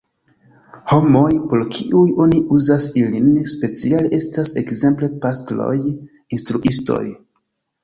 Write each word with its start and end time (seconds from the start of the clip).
Homoj, 0.93 1.27
por 1.51 1.65
kiuj 1.75 2.01
oni 2.25 2.39
uzas 2.57 2.87
ilin, 3.03 3.29
speciale 3.53 4.11
estas 4.21 4.55
ekzemple 4.65 5.13
pastroj, 5.29 5.77
instruistoj. 6.41 7.01